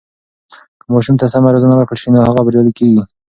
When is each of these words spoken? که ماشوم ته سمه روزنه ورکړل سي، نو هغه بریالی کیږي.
که 0.79 0.87
ماشوم 0.93 1.15
ته 1.19 1.25
سمه 1.33 1.49
روزنه 1.53 1.75
ورکړل 1.75 1.99
سي، 2.03 2.09
نو 2.13 2.19
هغه 2.27 2.41
بریالی 2.45 2.73
کیږي. 2.79 3.01